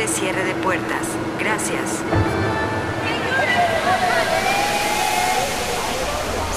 [0.00, 1.06] de cierre de puertas.
[1.38, 2.00] Gracias.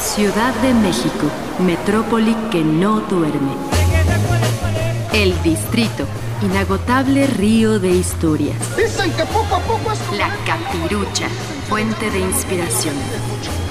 [0.02, 1.28] Ciudad de México,
[1.60, 3.52] metrópoli que no duerme.
[5.12, 6.06] El distrito,
[6.42, 8.56] inagotable río de historias.
[8.78, 10.00] Dicen que poco a poco es.
[10.18, 11.28] La capirucha,
[11.68, 12.96] fuente de inspiración.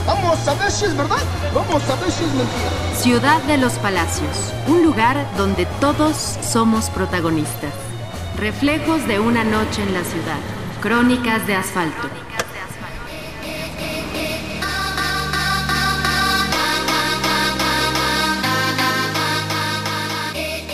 [0.07, 1.23] Vamos a ver si es verdad,
[1.55, 2.95] vamos a ver si es mentira.
[2.95, 7.92] Ciudad de los Palacios, un lugar donde todos somos protagonistas.
[8.39, 10.39] Reflejos de una noche en la ciudad.
[10.81, 12.09] Crónicas de asfalto.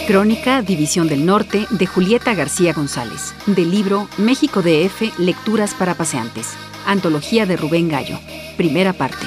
[0.06, 6.54] Crónica División del Norte de Julieta García González, del libro México DF, Lecturas para Paseantes,
[6.86, 8.18] Antología de Rubén Gallo,
[8.56, 9.26] primera parte.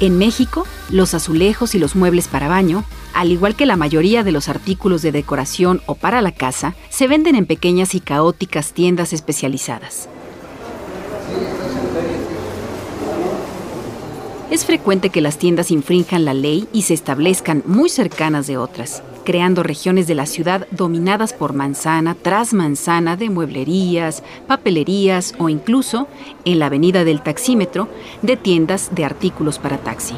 [0.00, 4.30] En México, los azulejos y los muebles para baño, al igual que la mayoría de
[4.30, 9.12] los artículos de decoración o para la casa, se venden en pequeñas y caóticas tiendas
[9.12, 10.08] especializadas.
[14.52, 19.02] Es frecuente que las tiendas infrinjan la ley y se establezcan muy cercanas de otras,
[19.28, 26.08] creando regiones de la ciudad dominadas por manzana tras manzana de mueblerías, papelerías o incluso,
[26.46, 27.90] en la avenida del taxímetro,
[28.22, 30.14] de tiendas de artículos para taxi.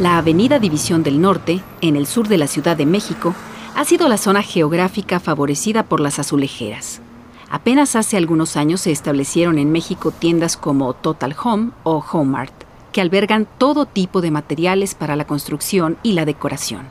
[0.00, 3.34] La Avenida División del Norte, en el sur de la Ciudad de México,
[3.76, 7.02] ha sido la zona geográfica favorecida por las azulejeras.
[7.50, 12.63] Apenas hace algunos años se establecieron en México tiendas como Total Home o Homart,
[12.94, 16.88] que albergan todo tipo de materiales para la construcción y la decoración.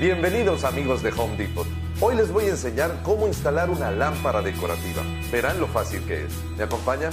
[0.00, 1.66] Bienvenidos amigos de Home Depot.
[2.00, 5.02] Hoy les voy a enseñar cómo instalar una lámpara decorativa.
[5.30, 6.32] Verán lo fácil que es.
[6.56, 7.10] ¿Me acompaña?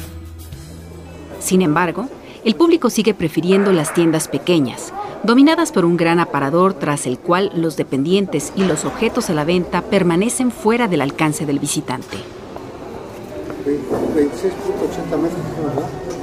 [1.40, 2.10] Sin embargo,
[2.44, 4.92] el público sigue prefiriendo las tiendas pequeñas,
[5.22, 9.46] dominadas por un gran aparador tras el cual los dependientes y los objetos a la
[9.46, 12.18] venta permanecen fuera del alcance del visitante.
[13.68, 15.42] 26.80 metros,
[15.76, 16.17] ¿verdad?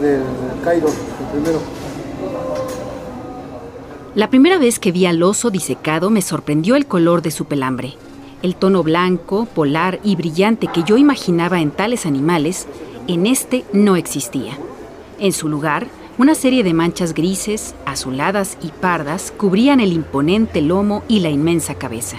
[0.00, 0.22] Del
[0.64, 1.60] Cairo, el primero.
[4.14, 7.94] La primera vez que vi al oso disecado me sorprendió el color de su pelambre.
[8.42, 12.66] El tono blanco, polar y brillante que yo imaginaba en tales animales,
[13.06, 14.58] en este no existía.
[15.18, 15.86] En su lugar,
[16.18, 21.74] una serie de manchas grises, azuladas y pardas cubrían el imponente lomo y la inmensa
[21.76, 22.18] cabeza.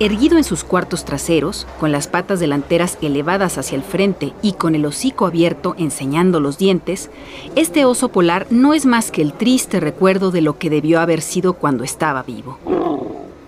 [0.00, 4.76] Erguido en sus cuartos traseros, con las patas delanteras elevadas hacia el frente y con
[4.76, 7.10] el hocico abierto enseñando los dientes,
[7.56, 11.20] este oso polar no es más que el triste recuerdo de lo que debió haber
[11.20, 12.77] sido cuando estaba vivo.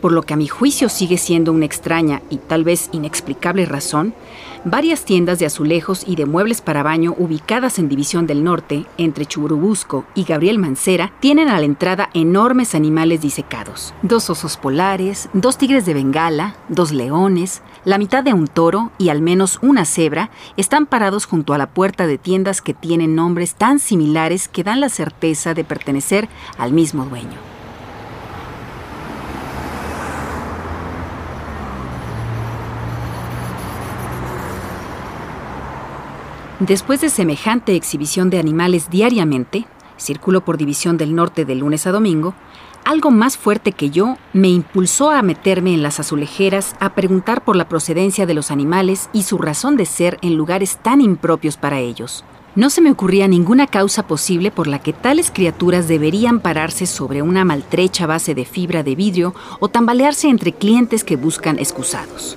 [0.01, 4.15] Por lo que a mi juicio sigue siendo una extraña y tal vez inexplicable razón,
[4.65, 9.27] varias tiendas de azulejos y de muebles para baño ubicadas en División del Norte, entre
[9.27, 13.95] Chuburubusco y Gabriel Mancera, tienen a la entrada enormes animales disecados.
[14.03, 19.09] Dos osos polares, dos tigres de Bengala, dos leones, la mitad de un toro y
[19.09, 23.55] al menos una cebra están parados junto a la puerta de tiendas que tienen nombres
[23.55, 26.29] tan similares que dan la certeza de pertenecer
[26.59, 27.60] al mismo dueño.
[36.61, 39.67] Después de semejante exhibición de animales diariamente,
[39.97, 42.35] circulo por División del Norte de lunes a domingo,
[42.85, 47.57] algo más fuerte que yo me impulsó a meterme en las azulejeras a preguntar por
[47.57, 51.79] la procedencia de los animales y su razón de ser en lugares tan impropios para
[51.79, 52.25] ellos.
[52.57, 57.23] No se me ocurría ninguna causa posible por la que tales criaturas deberían pararse sobre
[57.23, 62.37] una maltrecha base de fibra de vidrio o tambalearse entre clientes que buscan excusados.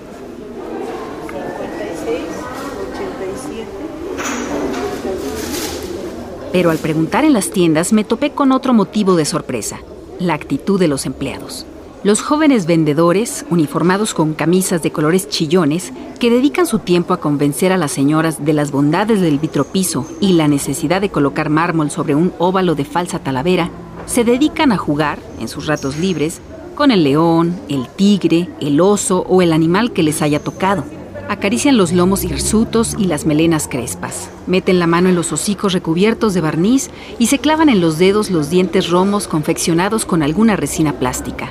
[6.54, 9.80] Pero al preguntar en las tiendas me topé con otro motivo de sorpresa,
[10.20, 11.66] la actitud de los empleados.
[12.04, 17.72] Los jóvenes vendedores, uniformados con camisas de colores chillones, que dedican su tiempo a convencer
[17.72, 22.14] a las señoras de las bondades del vitropiso y la necesidad de colocar mármol sobre
[22.14, 23.72] un óvalo de falsa talavera,
[24.06, 26.40] se dedican a jugar, en sus ratos libres,
[26.76, 30.84] con el león, el tigre, el oso o el animal que les haya tocado.
[31.30, 34.30] Acarician los lomos hirsutos y las melenas crespas.
[34.46, 38.30] Meten la mano en los hocicos recubiertos de barniz y se clavan en los dedos
[38.30, 41.50] los dientes romos confeccionados con alguna resina plástica.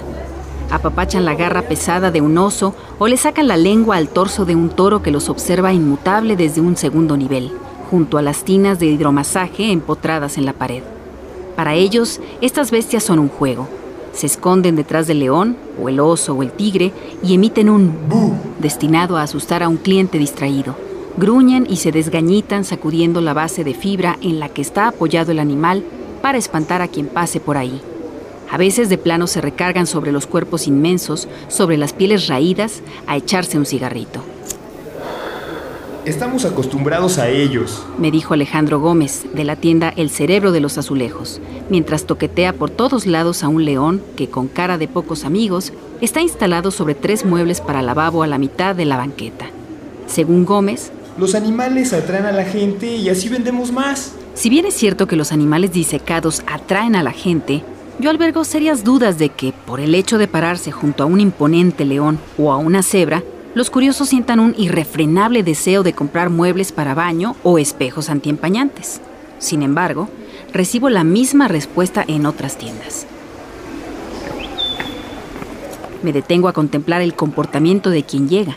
[0.71, 4.55] Apapachan la garra pesada de un oso o le sacan la lengua al torso de
[4.55, 7.51] un toro que los observa inmutable desde un segundo nivel,
[7.91, 10.83] junto a las tinas de hidromasaje empotradas en la pared.
[11.57, 13.69] Para ellos, estas bestias son un juego,
[14.12, 16.93] se esconden detrás del león, o el oso, o el tigre,
[17.23, 20.76] y emiten un bu destinado a asustar a un cliente distraído,
[21.17, 25.41] Gruñen y se desgañitan sacudiendo la base de fibra en la que está apoyado el
[25.41, 25.85] animal
[26.23, 27.82] para espantar a quien pase por ahí.
[28.50, 33.17] A veces de plano se recargan sobre los cuerpos inmensos, sobre las pieles raídas, a
[33.17, 34.23] echarse un cigarrito.
[36.05, 40.77] Estamos acostumbrados a ellos, me dijo Alejandro Gómez, de la tienda El Cerebro de los
[40.77, 41.41] Azulejos,
[41.71, 46.21] mientras toquetea por todos lados a un león que, con cara de pocos amigos, está
[46.21, 49.47] instalado sobre tres muebles para lavabo a la mitad de la banqueta.
[50.09, 54.13] Según Gómez, los animales atraen a la gente y así vendemos más.
[54.35, 57.63] Si bien es cierto que los animales disecados atraen a la gente,
[58.01, 61.85] yo albergo serias dudas de que, por el hecho de pararse junto a un imponente
[61.85, 63.23] león o a una cebra,
[63.55, 69.01] los curiosos sientan un irrefrenable deseo de comprar muebles para baño o espejos antiempañantes.
[69.39, 70.09] Sin embargo,
[70.53, 73.07] recibo la misma respuesta en otras tiendas.
[76.03, 78.57] Me detengo a contemplar el comportamiento de quien llega.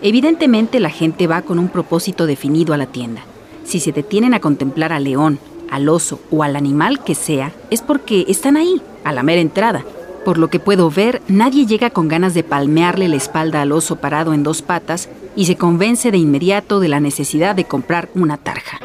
[0.00, 3.22] Evidentemente la gente va con un propósito definido a la tienda.
[3.64, 5.38] Si se detienen a contemplar al león,
[5.70, 9.84] al oso o al animal que sea, es porque están ahí, a la mera entrada,
[10.26, 13.94] por lo que puedo ver, nadie llega con ganas de palmearle la espalda al oso
[13.94, 18.36] parado en dos patas y se convence de inmediato de la necesidad de comprar una
[18.36, 18.80] tarja.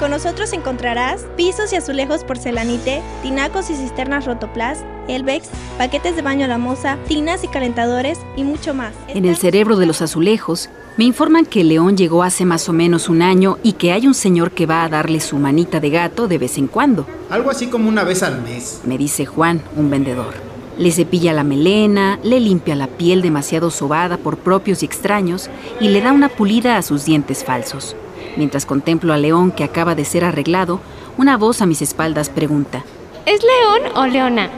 [0.00, 6.46] Con nosotros encontrarás pisos y azulejos porcelanite, tinacos y cisternas rotoplas, Elbex, paquetes de baño
[6.46, 8.94] a la moza, tinas y calentadores y mucho más.
[9.08, 12.72] En el cerebro de los azulejos, me informan que el león llegó hace más o
[12.72, 15.90] menos un año y que hay un señor que va a darle su manita de
[15.90, 17.06] gato de vez en cuando.
[17.28, 18.80] Algo así como una vez al mes.
[18.86, 20.55] Me dice Juan, un vendedor.
[20.78, 25.48] Le cepilla la melena, le limpia la piel demasiado sobada por propios y extraños
[25.80, 27.96] y le da una pulida a sus dientes falsos.
[28.36, 30.80] Mientras contemplo al león que acaba de ser arreglado,
[31.16, 32.84] una voz a mis espaldas pregunta,
[33.24, 34.50] ¿Es león o leona?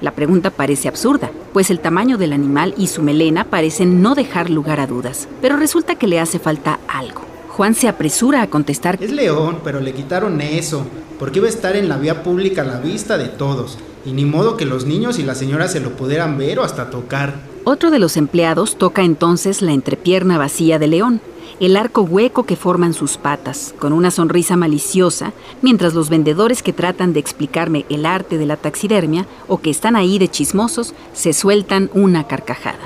[0.00, 4.50] La pregunta parece absurda, pues el tamaño del animal y su melena parecen no dejar
[4.50, 7.22] lugar a dudas, pero resulta que le hace falta algo.
[7.48, 10.86] Juan se apresura a contestar, Es león, pero le quitaron eso,
[11.18, 13.78] porque iba a estar en la vía pública a la vista de todos.
[14.06, 16.90] Y ni modo que los niños y las señoras se lo pudieran ver o hasta
[16.90, 17.34] tocar.
[17.64, 21.20] Otro de los empleados toca entonces la entrepierna vacía de León,
[21.58, 26.72] el arco hueco que forman sus patas, con una sonrisa maliciosa, mientras los vendedores que
[26.72, 31.32] tratan de explicarme el arte de la taxidermia o que están ahí de chismosos se
[31.32, 32.78] sueltan una carcajada.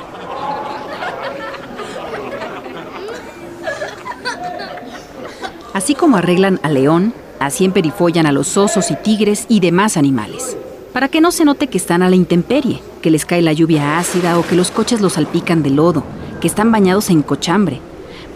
[5.75, 10.57] Así como arreglan a León, así emperifollan a los osos y tigres y demás animales
[10.93, 13.99] para que no se note que están a la intemperie, que les cae la lluvia
[13.99, 16.03] ácida o que los coches los salpican de lodo,
[16.41, 17.81] que están bañados en cochambre.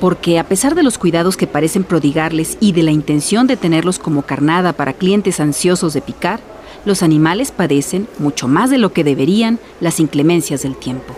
[0.01, 3.99] Porque a pesar de los cuidados que parecen prodigarles y de la intención de tenerlos
[3.99, 6.41] como carnada para clientes ansiosos de picar,
[6.85, 11.15] los animales padecen, mucho más de lo que deberían, las inclemencias del tiempo.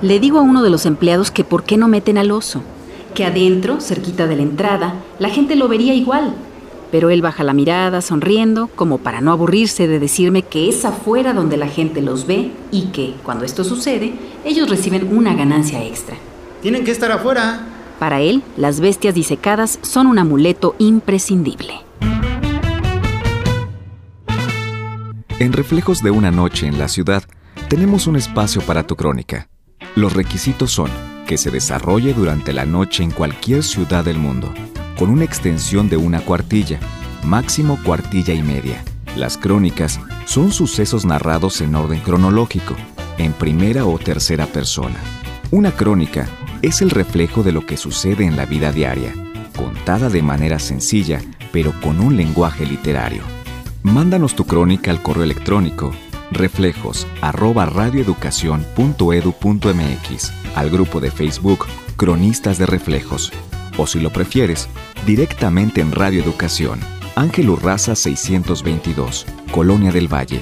[0.00, 2.62] Le digo a uno de los empleados que por qué no meten al oso,
[3.14, 6.34] que adentro, cerquita de la entrada, la gente lo vería igual,
[6.94, 11.32] pero él baja la mirada sonriendo como para no aburrirse de decirme que es afuera
[11.32, 14.14] donde la gente los ve y que, cuando esto sucede,
[14.44, 16.14] ellos reciben una ganancia extra.
[16.62, 17.66] Tienen que estar afuera.
[17.98, 21.80] Para él, las bestias disecadas son un amuleto imprescindible.
[25.40, 27.24] En Reflejos de una noche en la ciudad,
[27.68, 29.48] tenemos un espacio para tu crónica.
[29.96, 30.90] Los requisitos son
[31.26, 34.54] que se desarrolle durante la noche en cualquier ciudad del mundo
[34.98, 36.78] con una extensión de una cuartilla,
[37.24, 38.82] máximo cuartilla y media.
[39.16, 42.74] Las crónicas son sucesos narrados en orden cronológico,
[43.18, 44.98] en primera o tercera persona.
[45.50, 46.26] Una crónica
[46.62, 49.12] es el reflejo de lo que sucede en la vida diaria,
[49.56, 51.20] contada de manera sencilla,
[51.52, 53.22] pero con un lenguaje literario.
[53.82, 55.92] Mándanos tu crónica al correo electrónico
[56.34, 57.06] reflejos
[60.56, 63.32] al grupo de Facebook Cronistas de Reflejos
[63.76, 64.68] o si lo prefieres,
[65.06, 66.80] directamente en Radio Educación,
[67.16, 70.40] Ángel Urraza 622, Colonia del Valle.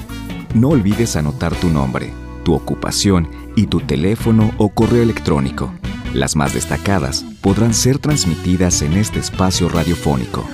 [0.54, 2.10] No olvides anotar tu nombre,
[2.44, 5.72] tu ocupación y tu teléfono o correo electrónico.
[6.14, 10.46] Las más destacadas podrán ser transmitidas en este espacio radiofónico.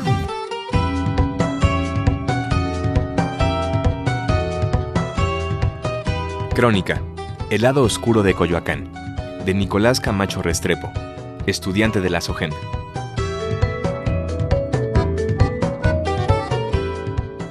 [6.55, 7.01] Crónica,
[7.51, 8.91] El lado oscuro de Coyoacán,
[9.45, 10.93] de Nicolás Camacho Restrepo
[11.51, 12.51] estudiante de la SOGEN.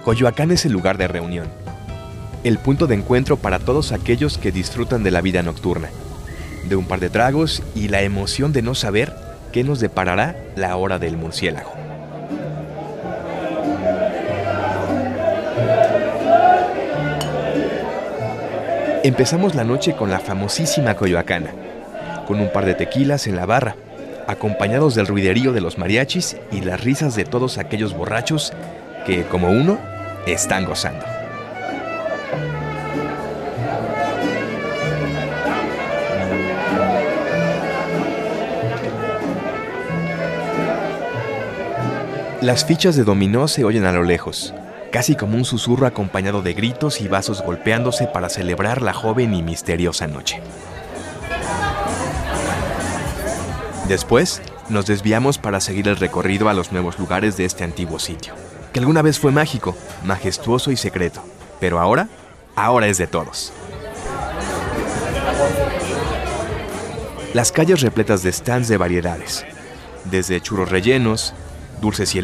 [0.04, 1.48] Coyoacán es el lugar de reunión,
[2.44, 5.90] el punto de encuentro para todos aquellos que disfrutan de la vida nocturna,
[6.70, 9.14] de un par de tragos y la emoción de no saber
[9.52, 11.74] qué nos deparará la hora del murciélago.
[19.04, 21.52] Empezamos la noche con la famosísima Coyoacana,
[22.28, 23.76] con un par de tequilas en la barra,
[24.28, 28.54] acompañados del ruiderío de los mariachis y las risas de todos aquellos borrachos
[29.06, 29.80] que, como uno,
[30.26, 31.06] están gozando.
[42.42, 44.54] Las fichas de dominó se oyen a lo lejos,
[44.92, 49.42] casi como un susurro acompañado de gritos y vasos golpeándose para celebrar la joven y
[49.42, 50.42] misteriosa noche.
[53.88, 58.34] Después, nos desviamos para seguir el recorrido a los nuevos lugares de este antiguo sitio,
[58.74, 61.24] que alguna vez fue mágico, majestuoso y secreto,
[61.62, 62.10] pero ahora,
[62.58, 63.54] ahora es de todos.
[67.34, 69.46] Las calles repletas de stands de variedades,
[70.04, 71.34] desde churros rellenos,
[71.80, 72.22] dulces y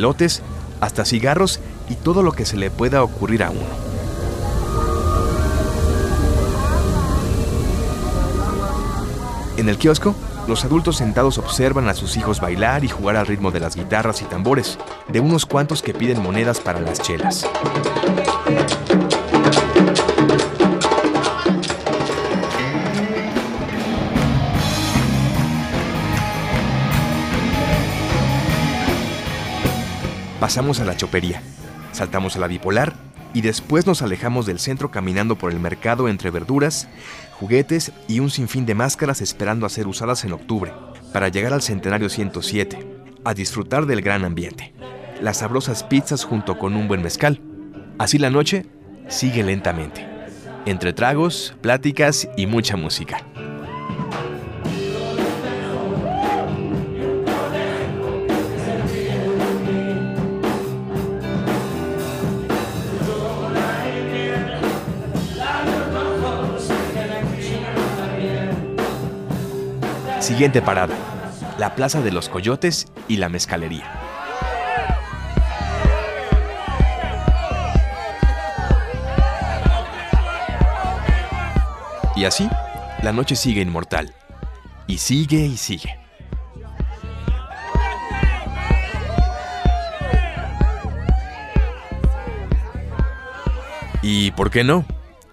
[0.82, 3.93] hasta cigarros y todo lo que se le pueda ocurrir a uno.
[9.55, 10.13] En el kiosco,
[10.47, 14.21] los adultos sentados observan a sus hijos bailar y jugar al ritmo de las guitarras
[14.21, 17.47] y tambores, de unos cuantos que piden monedas para las chelas.
[30.39, 31.41] Pasamos a la chopería,
[31.93, 36.30] saltamos a la bipolar y después nos alejamos del centro caminando por el mercado entre
[36.30, 36.88] verduras,
[37.40, 40.72] juguetes y un sinfín de máscaras esperando a ser usadas en octubre,
[41.12, 42.88] para llegar al centenario 107,
[43.24, 44.74] a disfrutar del gran ambiente,
[45.22, 47.42] las sabrosas pizzas junto con un buen mezcal.
[47.98, 48.66] Así la noche
[49.08, 50.08] sigue lentamente,
[50.66, 53.33] entre tragos, pláticas y mucha música.
[70.34, 70.96] Siguiente parada,
[71.60, 73.86] la Plaza de los Coyotes y la Mezcalería.
[82.16, 82.50] Y así,
[83.04, 84.16] la noche sigue inmortal.
[84.88, 86.00] Y sigue y sigue.
[94.02, 94.84] Y, ¿por qué no?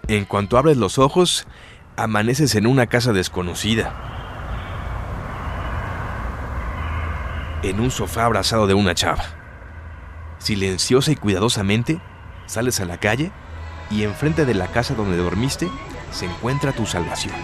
[0.09, 1.47] En cuanto abres los ojos,
[1.97, 4.09] amaneces en una casa desconocida
[7.62, 9.24] en un sofá abrazado de una chava.
[10.38, 12.00] Silenciosa y cuidadosamente,
[12.46, 13.30] sales a la calle
[13.90, 15.68] y enfrente de la casa donde dormiste
[16.10, 17.34] se encuentra tu salvación.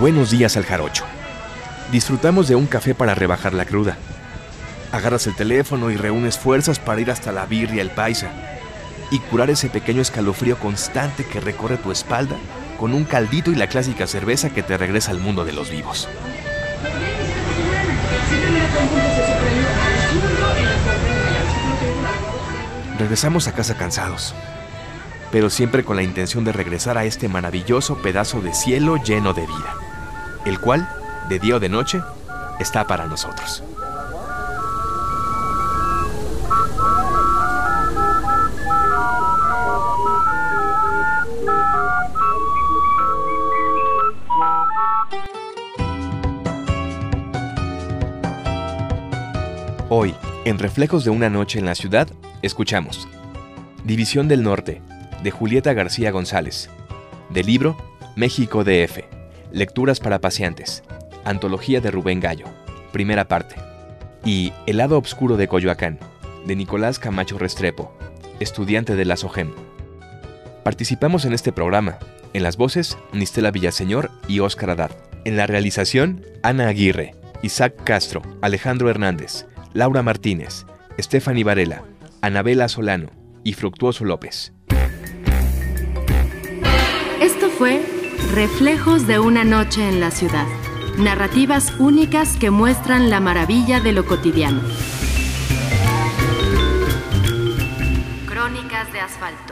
[0.00, 1.04] Buenos días al jarocho.
[1.92, 3.96] Disfrutamos de un café para rebajar la cruda.
[4.92, 8.30] Agarras el teléfono y reúnes fuerzas para ir hasta la birria el paisa
[9.10, 12.36] y curar ese pequeño escalofrío constante que recorre tu espalda
[12.80, 16.08] con un caldito y la clásica cerveza que te regresa al mundo de los vivos.
[22.98, 24.34] Regresamos a casa cansados,
[25.30, 29.42] pero siempre con la intención de regresar a este maravilloso pedazo de cielo lleno de
[29.42, 29.74] vida,
[30.46, 30.88] el cual,
[31.28, 32.00] de día o de noche,
[32.60, 33.62] está para nosotros.
[49.92, 52.06] Hoy, en Reflejos de una noche en la ciudad,
[52.42, 53.08] escuchamos
[53.82, 54.80] División del Norte,
[55.24, 56.70] de Julieta García González.
[57.30, 57.76] Del libro
[58.14, 59.00] México DF.
[59.50, 60.84] Lecturas para paseantes.
[61.24, 62.46] Antología de Rubén Gallo.
[62.92, 63.56] Primera parte.
[64.24, 65.98] Y El lado oscuro de Coyoacán,
[66.46, 67.92] de Nicolás Camacho Restrepo,
[68.38, 69.50] estudiante de la SOGEM.
[70.62, 71.98] Participamos en este programa.
[72.32, 74.92] En las voces, Nistela Villaseñor y Óscar Adar.
[75.24, 80.66] En la realización, Ana Aguirre, Isaac Castro, Alejandro Hernández, Laura Martínez,
[80.98, 81.84] Stephanie Varela,
[82.22, 83.10] Anabela Solano
[83.44, 84.52] y Fructuoso López.
[87.20, 87.80] Esto fue
[88.34, 90.46] Reflejos de una noche en la ciudad.
[90.98, 94.60] Narrativas únicas que muestran la maravilla de lo cotidiano.
[98.26, 99.49] Crónicas de asfalto.